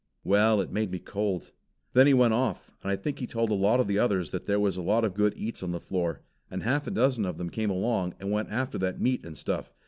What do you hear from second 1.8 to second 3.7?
Then he went off, and I think he told a